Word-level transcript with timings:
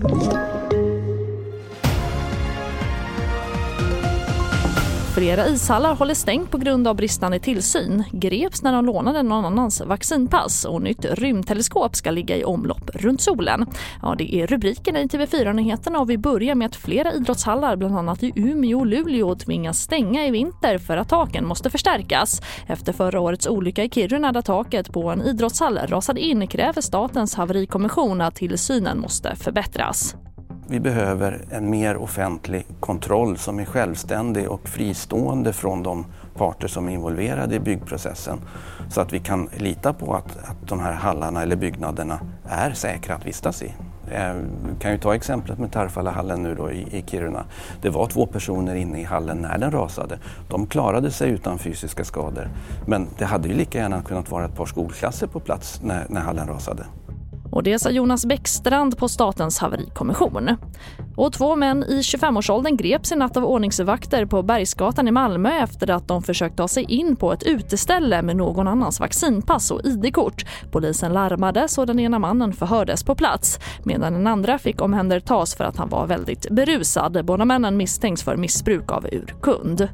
you 0.00 0.57
Flera 5.18 5.48
ishallar 5.48 5.94
håller 5.94 6.14
stängt 6.14 6.50
på 6.50 6.58
grund 6.58 6.88
av 6.88 6.96
bristande 6.96 7.38
tillsyn. 7.38 8.04
Greps 8.12 8.62
när 8.62 8.72
de 8.72 8.86
lånade 8.86 9.22
någon 9.22 9.44
annans 9.44 9.80
vaccinpass 9.80 10.64
och 10.64 10.82
nytt 10.82 11.04
rymdteleskop 11.04 11.96
ska 11.96 12.10
ligga 12.10 12.36
i 12.36 12.44
omlopp 12.44 12.90
runt 12.94 13.20
solen. 13.20 13.66
Ja, 14.02 14.14
det 14.18 14.34
är 14.34 14.46
rubrikerna 14.46 15.00
i 15.00 15.06
TV4-nyheterna 15.06 15.98
och 15.98 16.10
vi 16.10 16.18
börjar 16.18 16.54
med 16.54 16.66
att 16.66 16.76
flera 16.76 17.12
idrottshallar, 17.12 17.76
bland 17.76 17.98
annat 17.98 18.22
i 18.22 18.32
Umeå 18.36 18.78
och 18.78 18.86
Luleå, 18.86 19.34
tvingas 19.34 19.78
stänga 19.78 20.26
i 20.26 20.30
vinter 20.30 20.78
för 20.78 20.96
att 20.96 21.08
taken 21.08 21.46
måste 21.46 21.70
förstärkas. 21.70 22.42
Efter 22.66 22.92
förra 22.92 23.20
årets 23.20 23.46
olycka 23.46 23.84
i 23.84 23.90
Kiruna 23.90 24.32
där 24.32 24.42
taket 24.42 24.92
på 24.92 25.10
en 25.10 25.22
idrottshall 25.22 25.78
rasade 25.78 26.20
in 26.20 26.46
kräver 26.46 26.80
Statens 26.80 27.34
haverikommission 27.34 28.20
att 28.20 28.34
tillsynen 28.34 29.00
måste 29.00 29.36
förbättras. 29.36 30.14
Vi 30.70 30.80
behöver 30.80 31.44
en 31.50 31.70
mer 31.70 31.96
offentlig 31.96 32.66
kontroll 32.80 33.38
som 33.38 33.58
är 33.58 33.64
självständig 33.64 34.50
och 34.50 34.68
fristående 34.68 35.52
från 35.52 35.82
de 35.82 36.06
parter 36.34 36.68
som 36.68 36.88
är 36.88 36.92
involverade 36.92 37.54
i 37.54 37.60
byggprocessen 37.60 38.38
så 38.90 39.00
att 39.00 39.12
vi 39.12 39.18
kan 39.18 39.48
lita 39.56 39.92
på 39.92 40.14
att, 40.14 40.36
att 40.36 40.68
de 40.68 40.80
här 40.80 40.92
hallarna 40.92 41.42
eller 41.42 41.56
byggnaderna 41.56 42.20
är 42.44 42.72
säkra 42.72 43.14
att 43.14 43.26
vistas 43.26 43.62
i. 43.62 43.74
Eh, 44.10 44.32
vi 44.68 44.80
kan 44.80 44.92
ju 44.92 44.98
ta 44.98 45.14
exemplet 45.14 45.58
med 45.58 45.72
Tarfalahallen 45.72 46.42
nu 46.42 46.54
då 46.54 46.70
i, 46.70 46.98
i 46.98 47.04
Kiruna. 47.06 47.44
Det 47.82 47.90
var 47.90 48.06
två 48.06 48.26
personer 48.26 48.74
inne 48.74 49.00
i 49.00 49.04
hallen 49.04 49.38
när 49.38 49.58
den 49.58 49.70
rasade. 49.70 50.18
De 50.50 50.66
klarade 50.66 51.10
sig 51.10 51.30
utan 51.30 51.58
fysiska 51.58 52.04
skador. 52.04 52.48
Men 52.86 53.06
det 53.18 53.24
hade 53.24 53.48
ju 53.48 53.54
lika 53.54 53.78
gärna 53.78 54.02
kunnat 54.02 54.30
vara 54.30 54.44
ett 54.44 54.56
par 54.56 54.66
skolklasser 54.66 55.26
på 55.26 55.40
plats 55.40 55.80
när, 55.82 56.06
när 56.08 56.20
hallen 56.20 56.48
rasade. 56.48 56.84
Och 57.58 57.64
det 57.64 57.78
sa 57.78 57.90
Jonas 57.90 58.26
Bäckstrand 58.26 58.98
på 58.98 59.08
Statens 59.08 59.58
haverikommission. 59.58 60.50
Och 61.16 61.32
två 61.32 61.56
män 61.56 61.84
i 61.84 62.00
25-årsåldern 62.00 62.76
greps 62.76 63.12
i 63.12 63.16
natt 63.16 63.36
av 63.36 63.44
ordningsvakter 63.44 64.26
på 64.26 64.42
Bergsgatan 64.42 65.08
i 65.08 65.10
Malmö 65.10 65.50
efter 65.50 65.90
att 65.90 66.08
de 66.08 66.22
försökt 66.22 66.56
ta 66.56 66.68
sig 66.68 66.84
in 66.84 67.16
på 67.16 67.32
ett 67.32 67.42
uteställe 67.42 68.22
med 68.22 68.36
någon 68.36 68.68
annans 68.68 69.00
vaccinpass 69.00 69.70
och 69.70 69.84
ID-kort. 69.84 70.44
Polisen 70.72 71.12
larmades 71.12 71.78
och 71.78 71.86
den 71.86 72.00
ena 72.00 72.18
mannen 72.18 72.52
förhördes 72.52 73.04
på 73.04 73.14
plats 73.14 73.58
medan 73.84 74.12
den 74.12 74.26
andra 74.26 74.58
fick 74.58 74.82
omhändertas 74.82 75.54
för 75.54 75.64
att 75.64 75.76
han 75.76 75.88
var 75.88 76.06
väldigt 76.06 76.50
berusad. 76.50 77.24
Båda 77.24 77.44
männen 77.44 77.76
misstänks 77.76 78.22
för 78.22 78.36
missbruk 78.36 78.92
av 78.92 79.06
urkund. 79.12 79.88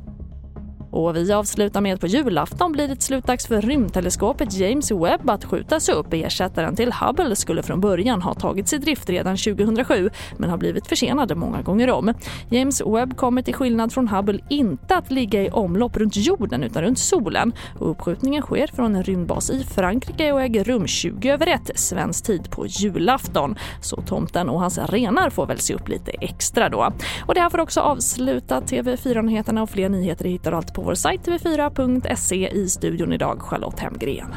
Och 0.94 1.16
vi 1.16 1.32
avslutar 1.32 1.80
med 1.80 1.94
att 1.94 2.00
på 2.00 2.06
julafton 2.06 2.72
blir 2.72 2.88
det 2.88 3.02
slutdags 3.02 3.46
för 3.46 3.60
rymdteleskopet 3.60 4.52
James 4.52 4.90
Webb 4.90 5.30
att 5.30 5.44
skjutas 5.44 5.88
upp. 5.88 6.06
Ersättaren 6.10 6.76
till 6.76 6.92
Hubble 6.92 7.36
skulle 7.36 7.62
från 7.62 7.80
början 7.80 8.22
ha 8.22 8.34
tagits 8.34 8.72
i 8.72 8.78
drift 8.78 9.08
redan 9.08 9.36
2007 9.36 10.10
men 10.36 10.50
har 10.50 10.56
blivit 10.56 10.86
försenade 10.86 11.34
många 11.34 11.62
gånger 11.62 11.90
om. 11.90 12.14
James 12.48 12.82
Webb 12.86 13.16
kommer 13.16 13.42
till 13.42 13.54
skillnad 13.54 13.92
från 13.92 14.08
Hubble 14.08 14.38
inte 14.48 14.96
att 14.96 15.10
ligga 15.10 15.42
i 15.42 15.50
omlopp 15.50 15.96
runt 15.96 16.16
jorden 16.16 16.62
utan 16.64 16.82
runt 16.82 16.98
solen. 16.98 17.52
Och 17.78 17.90
uppskjutningen 17.90 18.42
sker 18.42 18.66
från 18.66 18.96
en 18.96 19.02
rymdbas 19.02 19.50
i 19.50 19.64
Frankrike 19.64 20.32
och 20.32 20.42
äger 20.42 20.64
rum 20.64 20.86
20 20.86 21.30
över 21.30 21.46
1 21.46 21.70
svensk 21.74 22.24
tid 22.24 22.50
på 22.50 22.66
julafton. 22.66 23.56
Så 23.80 23.96
tomten 23.96 24.48
och 24.48 24.60
hans 24.60 24.78
renar 24.78 25.30
får 25.30 25.46
väl 25.46 25.58
se 25.58 25.74
upp 25.74 25.88
lite 25.88 26.10
extra 26.10 26.68
då. 26.68 26.92
Och 27.26 27.34
det 27.34 27.40
här 27.40 27.50
får 27.50 27.60
också 27.60 27.80
avsluta 27.80 28.60
TV4-nyheterna 28.60 29.62
och 29.62 29.70
fler 29.70 29.88
nyheter 29.88 30.24
hittar 30.24 30.50
du 30.50 30.56
alltid 30.56 30.74
på 30.74 30.83
vår 30.84 30.94
sajt 30.94 31.28
tv4.se. 31.28 32.48
I 32.48 32.68
studion 32.68 33.12
idag 33.12 33.42
Charlotte 33.42 33.82
Hemgren. 33.82 34.34